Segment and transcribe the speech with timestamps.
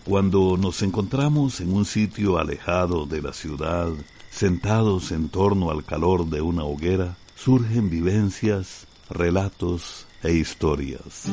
[0.05, 3.89] Cuando nos encontramos en un sitio alejado de la ciudad,
[4.29, 11.25] Sentados en torno al calor de una hoguera, surgen vivencias, relatos e historias.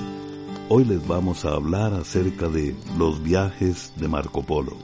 [0.68, 4.76] Hoy les vamos a hablar acerca de los viajes de Marco Polo.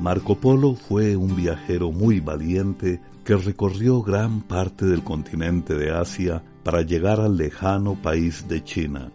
[0.00, 6.42] Marco Polo fue un viajero muy valiente que recorrió gran parte del continente de Asia
[6.62, 9.10] para llegar al lejano país de China.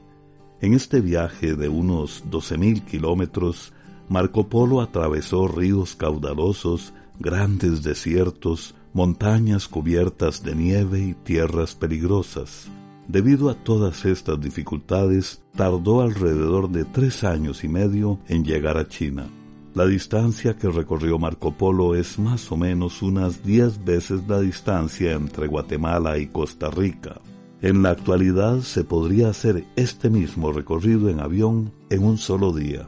[0.62, 3.72] En este viaje de unos 12.000 kilómetros,
[4.10, 12.70] Marco Polo atravesó ríos caudalosos, grandes desiertos, montañas cubiertas de nieve y tierras peligrosas.
[13.08, 18.88] Debido a todas estas dificultades, tardó alrededor de tres años y medio en llegar a
[18.88, 19.28] China.
[19.74, 25.14] La distancia que recorrió Marco Polo es más o menos unas diez veces la distancia
[25.14, 27.22] entre Guatemala y Costa Rica.
[27.62, 32.88] En la actualidad se podría hacer este mismo recorrido en avión en un solo día.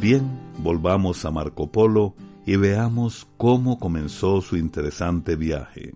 [0.00, 2.14] Bien, volvamos a Marco Polo
[2.44, 5.94] y veamos cómo comenzó su interesante viaje.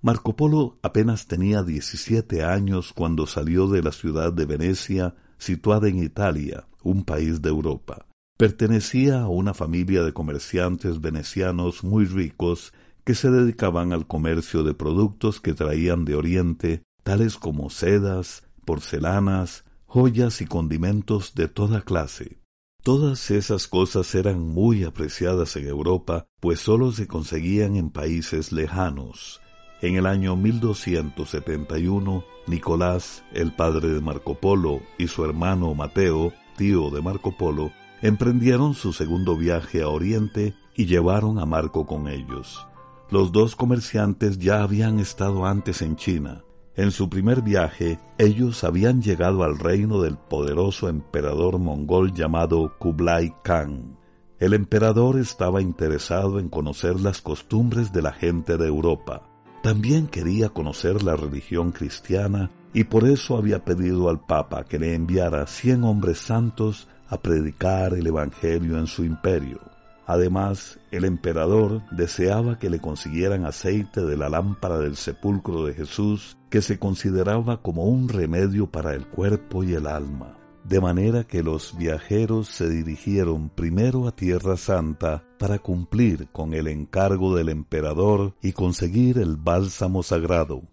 [0.00, 6.02] Marco Polo apenas tenía 17 años cuando salió de la ciudad de Venecia, situada en
[6.02, 8.06] Italia, un país de Europa.
[8.36, 12.72] Pertenecía a una familia de comerciantes venecianos muy ricos
[13.04, 19.64] que se dedicaban al comercio de productos que traían de Oriente, tales como sedas, porcelanas,
[19.86, 22.41] joyas y condimentos de toda clase.
[22.82, 29.40] Todas esas cosas eran muy apreciadas en Europa, pues sólo se conseguían en países lejanos.
[29.82, 36.90] En el año 1271, Nicolás, el padre de Marco Polo, y su hermano Mateo, tío
[36.90, 42.66] de Marco Polo, emprendieron su segundo viaje a Oriente y llevaron a Marco con ellos.
[43.10, 46.42] Los dos comerciantes ya habían estado antes en China,
[46.74, 53.34] en su primer viaje, ellos habían llegado al reino del poderoso emperador mongol llamado Kublai
[53.42, 53.98] Khan.
[54.38, 59.22] El emperador estaba interesado en conocer las costumbres de la gente de Europa.
[59.62, 64.94] También quería conocer la religión cristiana y por eso había pedido al Papa que le
[64.94, 69.60] enviara cien hombres santos a predicar el Evangelio en su imperio.
[70.06, 76.36] Además, el emperador deseaba que le consiguieran aceite de la lámpara del sepulcro de Jesús,
[76.52, 80.36] que se consideraba como un remedio para el cuerpo y el alma.
[80.64, 86.68] De manera que los viajeros se dirigieron primero a Tierra Santa para cumplir con el
[86.68, 90.64] encargo del emperador y conseguir el bálsamo sagrado.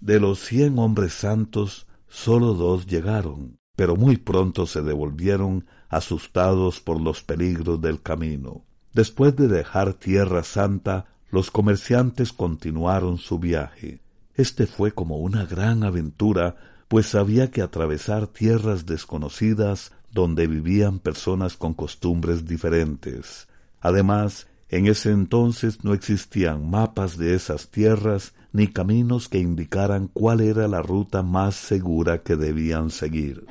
[0.00, 7.00] De los cien hombres santos, sólo dos llegaron, pero muy pronto se devolvieron asustados por
[7.00, 8.64] los peligros del camino.
[8.92, 14.03] Después de dejar Tierra Santa, los comerciantes continuaron su viaje.
[14.36, 16.56] Este fue como una gran aventura,
[16.88, 23.48] pues había que atravesar tierras desconocidas donde vivían personas con costumbres diferentes.
[23.80, 30.40] Además, en ese entonces no existían mapas de esas tierras ni caminos que indicaran cuál
[30.40, 33.46] era la ruta más segura que debían seguir.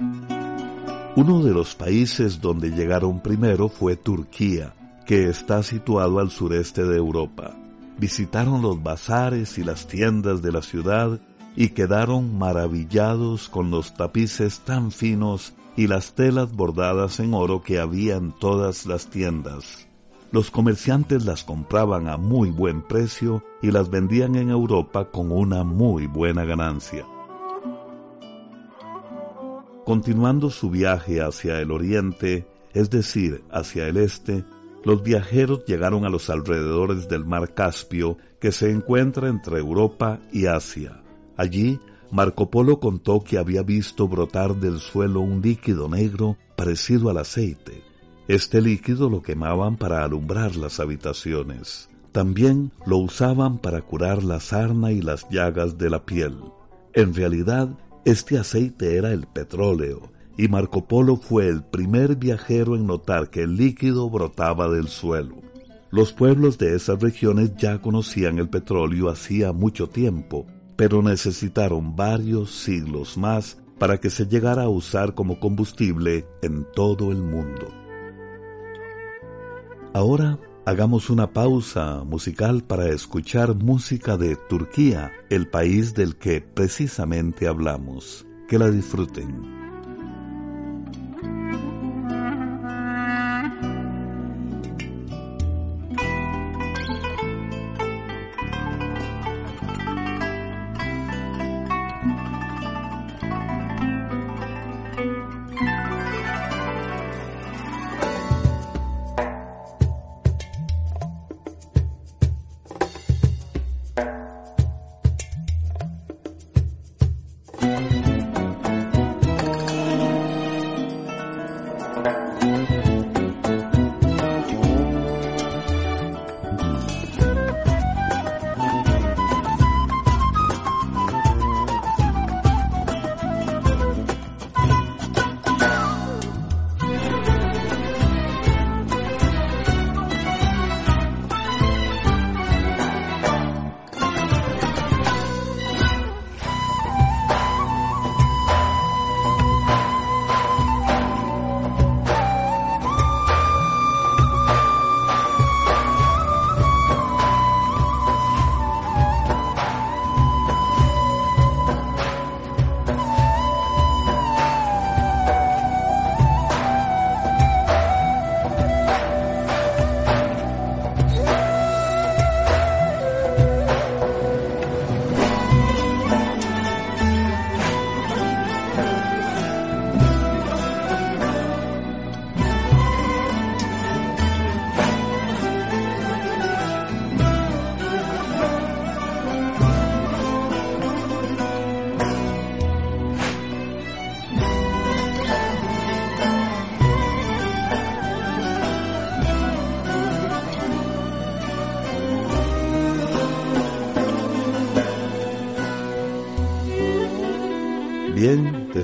[1.15, 4.73] Uno de los países donde llegaron primero fue Turquía,
[5.05, 7.62] que está situado al sureste de Europa.
[7.97, 11.19] Visitaron los bazares y las tiendas de la ciudad
[11.55, 17.79] y quedaron maravillados con los tapices tan finos y las telas bordadas en oro que
[17.79, 19.87] había en todas las tiendas.
[20.31, 25.63] Los comerciantes las compraban a muy buen precio y las vendían en Europa con una
[25.63, 27.05] muy buena ganancia.
[29.85, 34.43] Continuando su viaje hacia el oriente, es decir, hacia el este,
[34.83, 40.45] los viajeros llegaron a los alrededores del mar Caspio que se encuentra entre Europa y
[40.45, 41.01] Asia.
[41.37, 41.79] Allí,
[42.11, 47.83] Marco Polo contó que había visto brotar del suelo un líquido negro parecido al aceite.
[48.27, 51.89] Este líquido lo quemaban para alumbrar las habitaciones.
[52.11, 56.37] También lo usaban para curar la sarna y las llagas de la piel.
[56.93, 57.69] En realidad,
[58.05, 63.41] este aceite era el petróleo, y Marco Polo fue el primer viajero en notar que
[63.41, 65.37] el líquido brotaba del suelo.
[65.91, 72.49] Los pueblos de esas regiones ya conocían el petróleo hacía mucho tiempo, pero necesitaron varios
[72.51, 77.67] siglos más para que se llegara a usar como combustible en todo el mundo.
[79.93, 87.47] Ahora hagamos una pausa musical para escuchar música de Turquía, el país del que precisamente
[87.47, 88.25] hablamos.
[88.47, 89.62] Que la disfruten.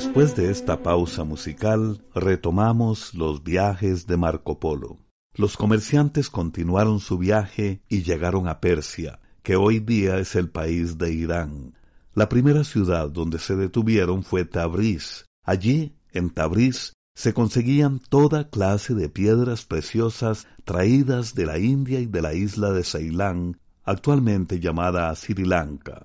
[0.10, 4.98] Después de esta pausa musical, retomamos los viajes de Marco Polo.
[5.36, 10.98] Los comerciantes continuaron su viaje y llegaron a Persia, que hoy día es el país
[10.98, 11.76] de Irán.
[12.16, 15.25] La primera ciudad donde se detuvieron fue Tabriz.
[15.46, 22.08] Allí, en Tabriz, se conseguían toda clase de piedras preciosas traídas de la India y
[22.08, 26.01] de la isla de Ceilán, actualmente llamada Sri Lanka.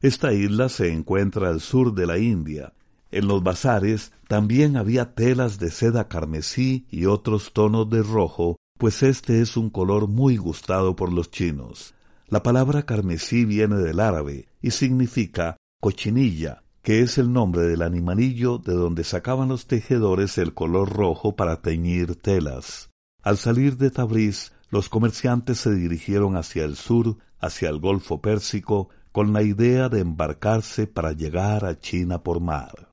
[0.00, 2.74] Esta isla se encuentra al sur de la India.
[3.10, 9.02] En los bazares también había telas de seda carmesí y otros tonos de rojo, pues
[9.02, 11.94] este es un color muy gustado por los chinos.
[12.28, 18.58] La palabra carmesí viene del árabe y significa cochinilla, que es el nombre del animalillo
[18.58, 22.90] de donde sacaban los tejedores el color rojo para teñir telas.
[23.22, 28.88] Al salir de Tabriz, los comerciantes se dirigieron hacia el sur, hacia el Golfo Pérsico,
[29.10, 32.89] con la idea de embarcarse para llegar a China por mar.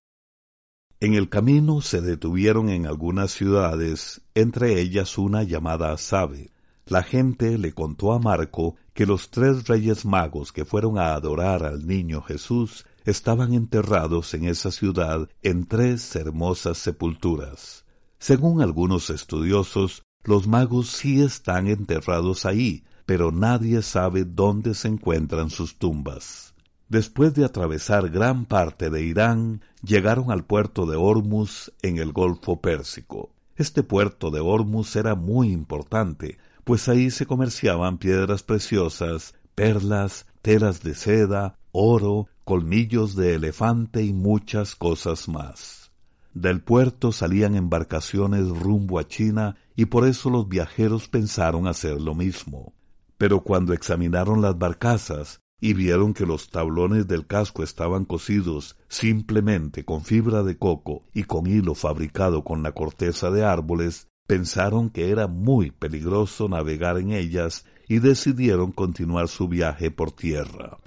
[1.00, 6.50] En el camino se detuvieron en algunas ciudades, entre ellas una llamada Sabe.
[6.88, 11.63] La gente le contó a Marco que los tres reyes magos que fueron a adorar
[11.63, 17.86] al niño Jesús estaban enterrados en esa ciudad en tres hermosas sepulturas.
[18.18, 25.51] Según algunos estudiosos, los magos sí están enterrados ahí, pero nadie sabe dónde se encuentran
[25.51, 26.47] sus tumbas.
[26.89, 32.62] Después de atravesar gran parte de Irán, llegaron al puerto de Hormuz en el Golfo
[32.62, 33.32] Pérsico.
[33.58, 40.82] Este puerto de Hormuz era muy importante, pues ahí se comerciaban piedras preciosas, perlas, telas
[40.82, 45.91] de seda, oro, colmillos de elefante y muchas cosas más.
[46.34, 52.15] Del puerto salían embarcaciones rumbo a China y por eso los viajeros pensaron hacer lo
[52.15, 52.74] mismo.
[53.17, 59.84] Pero cuando examinaron las barcazas y vieron que los tablones del casco estaban cosidos simplemente
[59.86, 65.10] con fibra de coco y con hilo fabricado con la corteza de árboles, pensaron que
[65.10, 70.78] era muy peligroso navegar en ellas y decidieron continuar su viaje por tierra.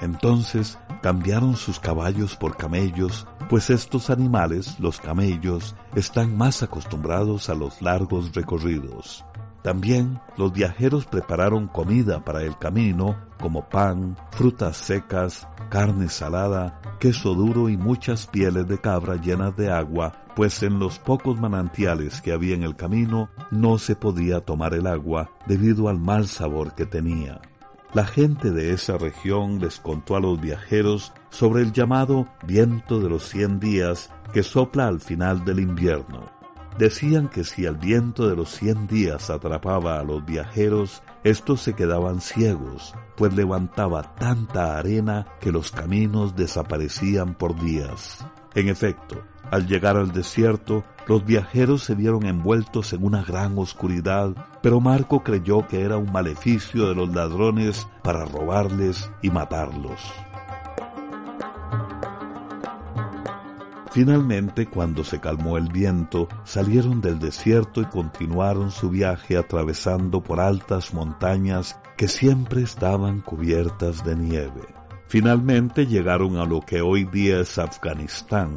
[0.00, 7.54] Entonces cambiaron sus caballos por camellos, pues estos animales, los camellos, están más acostumbrados a
[7.54, 9.24] los largos recorridos.
[9.62, 17.34] También los viajeros prepararon comida para el camino, como pan, frutas secas, carne salada, queso
[17.34, 22.32] duro y muchas pieles de cabra llenas de agua, pues en los pocos manantiales que
[22.32, 26.86] había en el camino no se podía tomar el agua debido al mal sabor que
[26.86, 27.40] tenía.
[27.94, 33.08] La gente de esa región les contó a los viajeros sobre el llamado viento de
[33.08, 36.37] los cien días que sopla al final del invierno.
[36.78, 41.74] Decían que si el viento de los cien días atrapaba a los viajeros, estos se
[41.74, 48.24] quedaban ciegos, pues levantaba tanta arena que los caminos desaparecían por días.
[48.54, 54.36] En efecto, al llegar al desierto, los viajeros se vieron envueltos en una gran oscuridad,
[54.62, 60.00] pero Marco creyó que era un maleficio de los ladrones para robarles y matarlos.
[63.90, 70.40] Finalmente, cuando se calmó el viento, salieron del desierto y continuaron su viaje atravesando por
[70.40, 74.62] altas montañas que siempre estaban cubiertas de nieve.
[75.08, 78.56] Finalmente llegaron a lo que hoy día es Afganistán,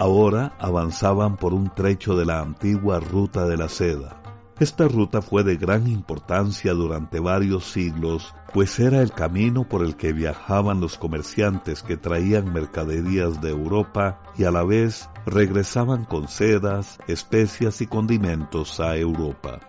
[0.00, 4.16] Ahora avanzaban por un trecho de la antigua ruta de la seda.
[4.60, 9.96] Esta ruta fue de gran importancia durante varios siglos, pues era el camino por el
[9.96, 16.28] que viajaban los comerciantes que traían mercaderías de Europa y a la vez regresaban con
[16.28, 19.60] sedas, especias y condimentos a Europa.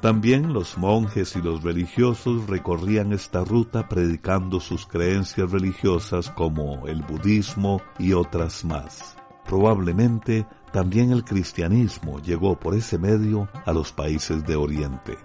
[0.00, 7.02] También los monjes y los religiosos recorrían esta ruta predicando sus creencias religiosas como el
[7.02, 9.17] budismo y otras más.
[9.48, 15.16] Probablemente también el cristianismo llegó por ese medio a los países de Oriente.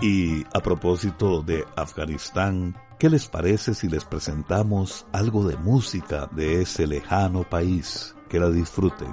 [0.00, 6.62] Y a propósito de Afganistán, ¿qué les parece si les presentamos algo de música de
[6.62, 8.14] ese lejano país?
[8.28, 9.12] Que la disfruten.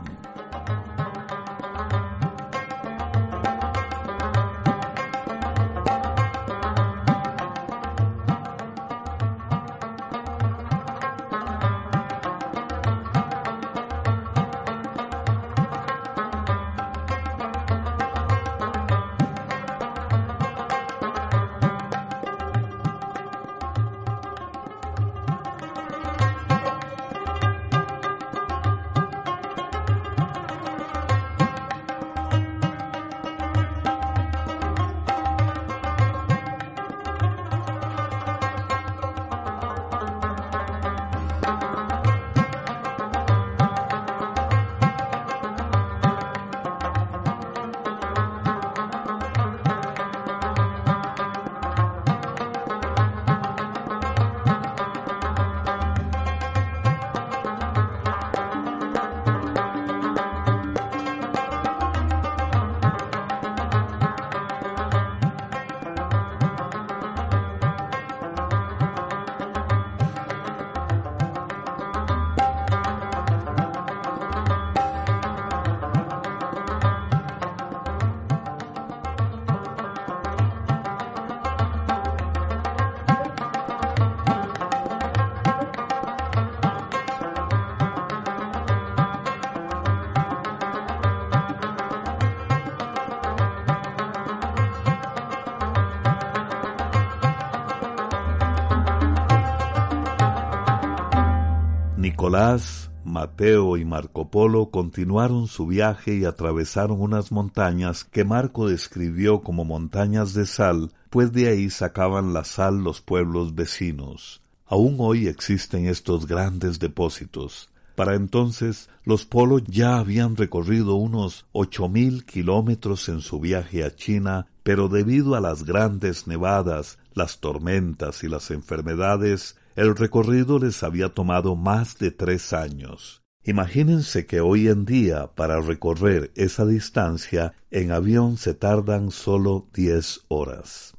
[103.03, 109.65] Mateo y Marco Polo continuaron su viaje y atravesaron unas montañas que Marco describió como
[109.65, 114.41] montañas de sal, pues de ahí sacaban la sal los pueblos vecinos.
[114.65, 117.69] Aún hoy existen estos grandes depósitos.
[117.95, 123.93] Para entonces los Polo ya habían recorrido unos ocho mil kilómetros en su viaje a
[123.93, 130.83] China, pero debido a las grandes nevadas, las tormentas y las enfermedades, el recorrido les
[130.83, 133.21] había tomado más de tres años.
[133.43, 140.21] Imagínense que hoy en día para recorrer esa distancia en avión se tardan solo diez
[140.27, 140.93] horas.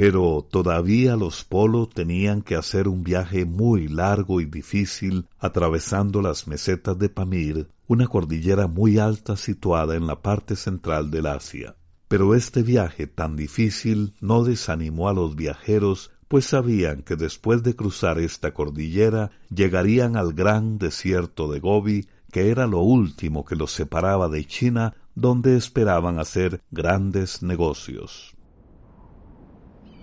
[0.00, 6.48] pero todavía los Polo tenían que hacer un viaje muy largo y difícil atravesando las
[6.48, 11.76] mesetas de Pamir, una cordillera muy alta situada en la parte central del Asia.
[12.08, 17.74] Pero este viaje tan difícil no desanimó a los viajeros, pues sabían que después de
[17.74, 23.72] cruzar esta cordillera llegarían al gran desierto de Gobi, que era lo último que los
[23.72, 28.36] separaba de China, donde esperaban hacer grandes negocios.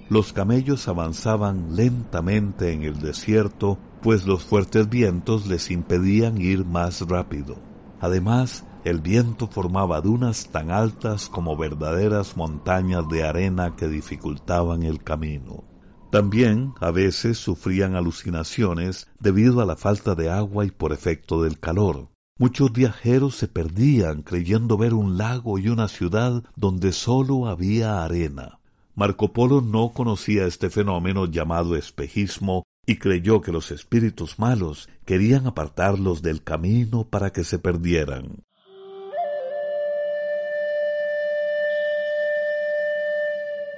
[0.09, 7.07] Los camellos avanzaban lentamente en el desierto, pues los fuertes vientos les impedían ir más
[7.07, 7.55] rápido.
[8.01, 15.01] Además, el viento formaba dunas tan altas como verdaderas montañas de arena que dificultaban el
[15.01, 15.63] camino.
[16.09, 21.59] También a veces sufrían alucinaciones debido a la falta de agua y por efecto del
[21.59, 22.09] calor.
[22.39, 28.59] Muchos viajeros se perdían creyendo ver un lago y una ciudad donde sólo había arena.
[28.95, 35.45] Marco Polo no conocía este fenómeno llamado espejismo y creyó que los espíritus malos querían
[35.45, 38.43] apartarlos del camino para que se perdieran.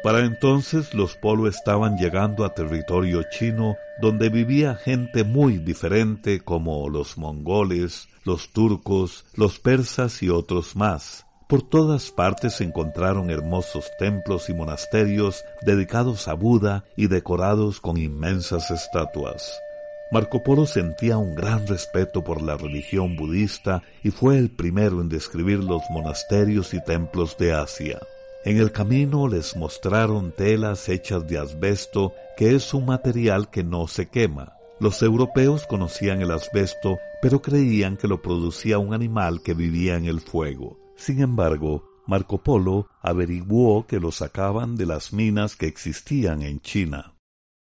[0.01, 6.87] Para entonces los Polo estaban llegando a territorio chino donde vivía gente muy diferente como
[6.87, 11.25] los mongoles, los turcos, los persas y otros más.
[11.49, 17.97] Por todas partes se encontraron hermosos templos y monasterios dedicados a Buda y decorados con
[17.97, 19.59] inmensas estatuas.
[20.11, 25.09] Marco Polo sentía un gran respeto por la religión budista y fue el primero en
[25.09, 27.99] describir los monasterios y templos de Asia.
[28.46, 33.88] En el camino les mostraron telas hechas de asbesto, que es un material que no
[33.88, 34.53] se quema.
[34.79, 40.05] Los europeos conocían el asbesto, pero creían que lo producía un animal que vivía en
[40.05, 40.79] el fuego.
[40.96, 47.15] Sin embargo, Marco Polo averiguó que lo sacaban de las minas que existían en China.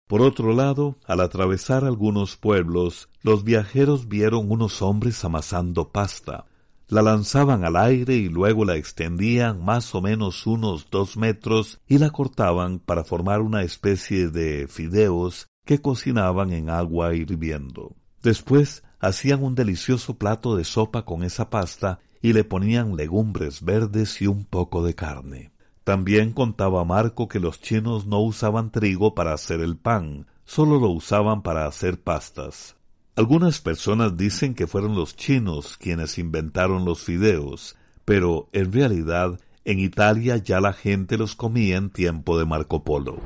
[0.07, 6.48] Por otro lado, al atravesar algunos pueblos, los viajeros vieron unos hombres amasando pasta
[6.89, 11.99] la lanzaban al aire y luego la extendían más o menos unos dos metros y
[11.99, 17.95] la cortaban para formar una especie de fideos que cocinaban en agua hirviendo.
[18.23, 24.21] Después hacían un delicioso plato de sopa con esa pasta y le ponían legumbres verdes
[24.23, 25.53] y un poco de carne.
[25.85, 30.89] También contaba Marco que los chinos no usaban trigo para hacer el pan, solo lo
[30.89, 32.78] usaban para hacer pastas.
[33.19, 39.81] Algunas personas dicen que fueron los chinos quienes inventaron los fideos, pero en realidad en
[39.81, 43.17] Italia ya la gente los comía en tiempo de Marco Polo.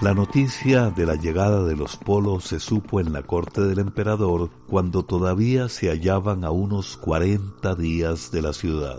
[0.00, 4.50] La noticia de la llegada de los polos se supo en la corte del emperador
[4.66, 8.98] cuando todavía se hallaban a unos cuarenta días de la ciudad.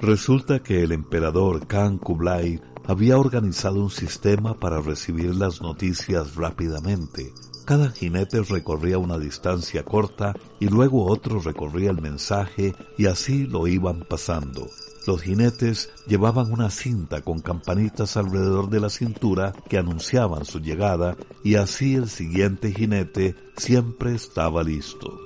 [0.00, 7.32] Resulta que el emperador Khan Kublai había organizado un sistema para recibir las noticias rápidamente.
[7.64, 13.66] Cada jinete recorría una distancia corta y luego otro recorría el mensaje y así lo
[13.66, 14.68] iban pasando.
[15.06, 21.16] Los jinetes llevaban una cinta con campanitas alrededor de la cintura que anunciaban su llegada
[21.42, 25.18] y así el siguiente jinete siempre estaba listo.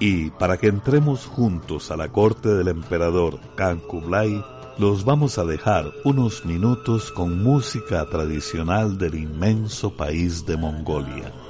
[0.00, 4.44] Y para que entremos juntos a la corte del emperador Khan Kublai,
[4.78, 11.41] los vamos a dejar unos minutos con música tradicional del inmenso país de Mongolia.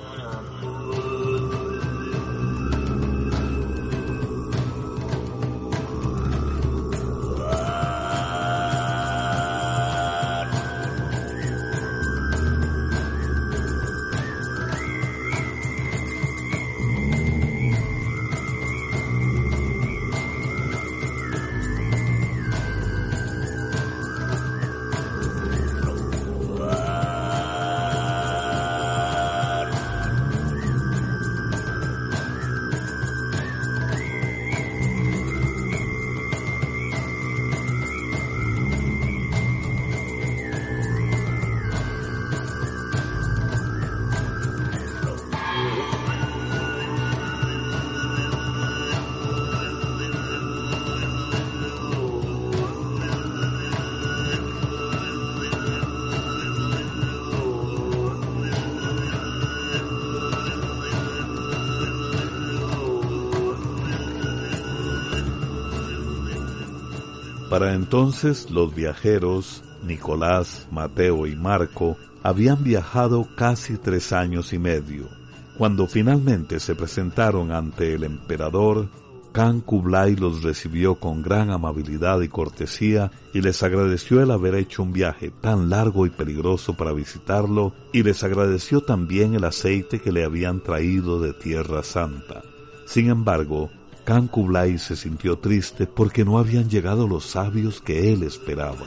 [67.62, 75.08] Para entonces los viajeros, Nicolás, Mateo y Marco, habían viajado casi tres años y medio.
[75.56, 78.88] Cuando finalmente se presentaron ante el emperador,
[79.30, 84.82] Khan Kublai los recibió con gran amabilidad y cortesía y les agradeció el haber hecho
[84.82, 90.10] un viaje tan largo y peligroso para visitarlo y les agradeció también el aceite que
[90.10, 92.42] le habían traído de Tierra Santa.
[92.86, 93.70] Sin embargo,
[94.04, 98.86] Khan Kublai se sintió triste porque no habían llegado los sabios que él esperaba.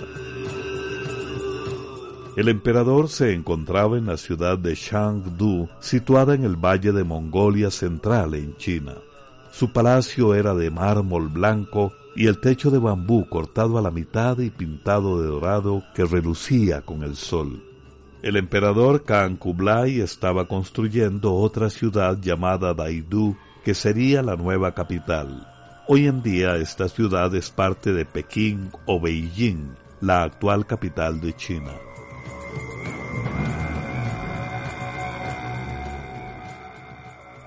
[2.36, 7.72] El emperador se encontraba en la ciudad de Shangdu, situada en el valle de Mongolia
[7.72, 8.96] Central en China.
[9.52, 14.38] Su palacio era de mármol blanco y el techo de bambú cortado a la mitad
[14.40, 17.64] y pintado de dorado que relucía con el sol.
[18.22, 25.52] El emperador Khan Kublai estaba construyendo otra ciudad llamada Daidu, que sería la nueva capital.
[25.88, 31.34] Hoy en día esta ciudad es parte de Pekín o Beijing, la actual capital de
[31.34, 31.74] China.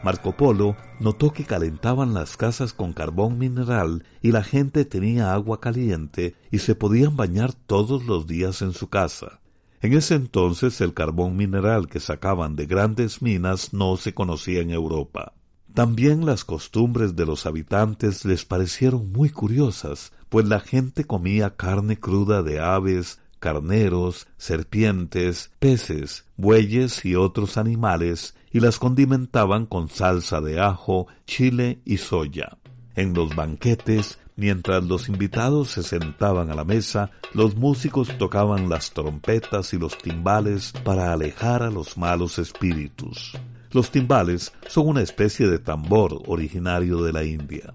[0.03, 5.61] Marco Polo notó que calentaban las casas con carbón mineral y la gente tenía agua
[5.61, 9.41] caliente y se podían bañar todos los días en su casa.
[9.83, 14.71] En ese entonces el carbón mineral que sacaban de grandes minas no se conocía en
[14.71, 15.35] Europa.
[15.75, 21.99] También las costumbres de los habitantes les parecieron muy curiosas, pues la gente comía carne
[21.99, 30.41] cruda de aves, carneros, serpientes, peces, bueyes y otros animales y las condimentaban con salsa
[30.41, 32.59] de ajo, chile y soya.
[32.95, 38.93] En los banquetes, mientras los invitados se sentaban a la mesa, los músicos tocaban las
[38.93, 43.35] trompetas y los timbales para alejar a los malos espíritus.
[43.71, 47.75] Los timbales son una especie de tambor originario de la India.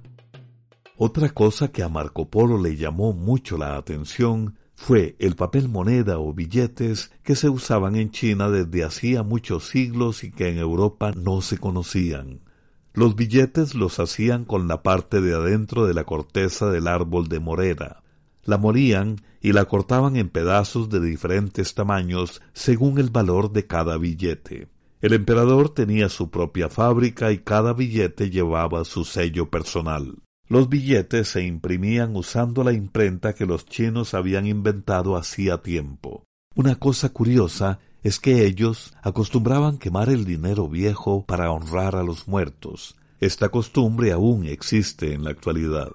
[0.97, 6.17] Otra cosa que a Marco Polo le llamó mucho la atención fue el papel moneda
[6.17, 11.11] o billetes que se usaban en China desde hacía muchos siglos y que en Europa
[11.15, 12.41] no se conocían.
[12.93, 17.39] Los billetes los hacían con la parte de adentro de la corteza del árbol de
[17.39, 18.03] morera.
[18.43, 23.97] La morían y la cortaban en pedazos de diferentes tamaños según el valor de cada
[23.97, 24.72] billete.
[25.03, 30.19] El emperador tenía su propia fábrica y cada billete llevaba su sello personal.
[30.47, 36.23] Los billetes se imprimían usando la imprenta que los chinos habían inventado hacía tiempo.
[36.55, 42.29] Una cosa curiosa es que ellos acostumbraban quemar el dinero viejo para honrar a los
[42.29, 42.95] muertos.
[43.19, 45.91] Esta costumbre aún existe en la actualidad.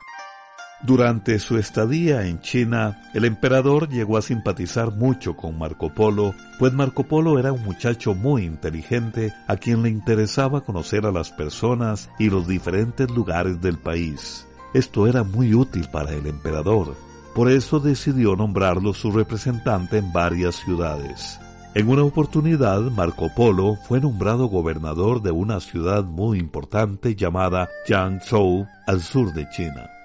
[0.80, 6.72] Durante su estadía en China, el emperador llegó a simpatizar mucho con Marco Polo, pues
[6.72, 12.08] Marco Polo era un muchacho muy inteligente a quien le interesaba conocer a las personas
[12.20, 14.46] y los diferentes lugares del país.
[14.72, 16.94] Esto era muy útil para el emperador,
[17.34, 21.40] por eso decidió nombrarlo su representante en varias ciudades.
[21.74, 28.66] En una oportunidad, Marco Polo fue nombrado gobernador de una ciudad muy importante llamada Jiangzhou,
[28.86, 29.97] al sur de China.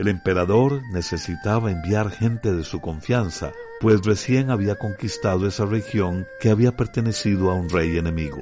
[0.00, 6.48] El emperador necesitaba enviar gente de su confianza, pues recién había conquistado esa región que
[6.48, 8.40] había pertenecido a un rey enemigo.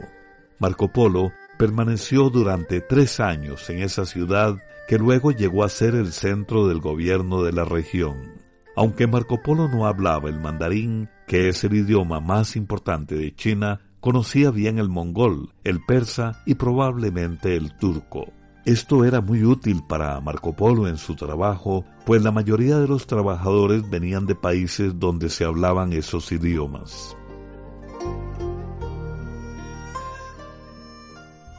[0.60, 6.12] Marco Polo permaneció durante tres años en esa ciudad que luego llegó a ser el
[6.12, 8.34] centro del gobierno de la región.
[8.76, 13.80] Aunque Marco Polo no hablaba el mandarín, que es el idioma más importante de China,
[13.98, 18.32] conocía bien el mongol, el persa y probablemente el turco.
[18.68, 23.06] Esto era muy útil para Marco Polo en su trabajo, pues la mayoría de los
[23.06, 27.16] trabajadores venían de países donde se hablaban esos idiomas.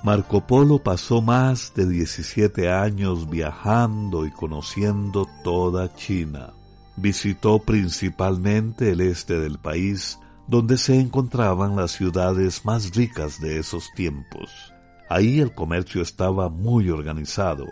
[0.04, 6.54] Marco Polo pasó más de 17 años viajando y conociendo toda China.
[6.96, 13.90] Visitó principalmente el este del país, donde se encontraban las ciudades más ricas de esos
[13.96, 14.52] tiempos.
[15.10, 17.66] Ahí el comercio estaba muy organizado.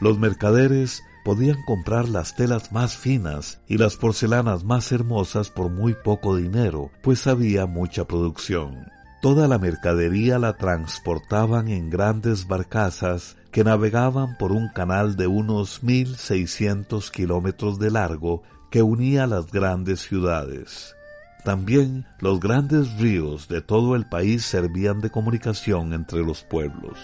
[0.00, 5.94] Los mercaderes podían comprar las telas más finas y las porcelanas más hermosas por muy
[5.94, 8.88] poco dinero, pues había mucha producción.
[9.22, 15.82] Toda la mercadería la transportaban en grandes barcazas que navegaban por un canal de unos
[15.82, 20.96] 1.600 kilómetros de largo que unía las grandes ciudades.
[21.44, 26.98] También los grandes ríos de todo el país servían de comunicación entre los pueblos.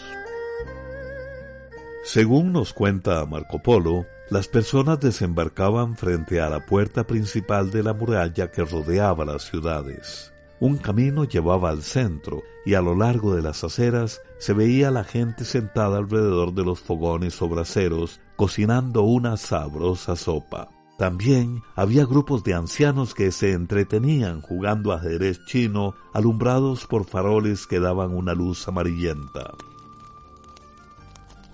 [2.04, 7.94] Según nos cuenta Marco Polo, las personas desembarcaban frente a la puerta principal de la
[7.94, 10.32] muralla que rodeaba las ciudades.
[10.60, 15.04] Un camino llevaba al centro y a lo largo de las aceras se veía la
[15.04, 20.75] gente sentada alrededor de los fogones o braseros cocinando una sabrosa sopa.
[20.96, 27.80] También había grupos de ancianos que se entretenían jugando ajedrez chino, alumbrados por faroles que
[27.80, 29.52] daban una luz amarillenta.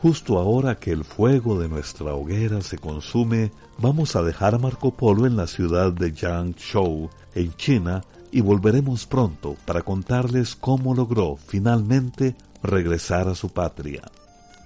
[0.00, 4.92] Justo ahora que el fuego de nuestra hoguera se consume, vamos a dejar a Marco
[4.92, 8.02] Polo en la ciudad de Yangzhou, en China,
[8.32, 14.02] y volveremos pronto para contarles cómo logró finalmente regresar a su patria.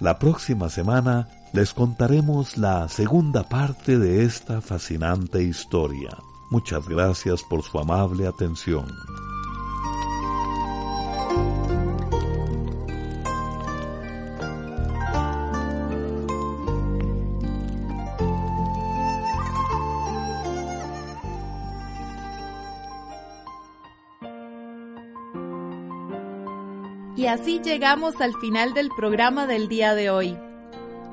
[0.00, 6.16] La próxima semana les contaremos la segunda parte de esta fascinante historia.
[6.50, 8.86] Muchas gracias por su amable atención.
[27.16, 30.36] Y así llegamos al final del programa del día de hoy.